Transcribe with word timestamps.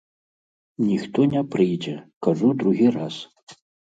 Ніхто 0.85 1.19
не 1.33 1.43
прыйдзе, 1.55 1.93
кажу 2.27 2.47
другі 2.61 2.87
раз. 2.97 3.15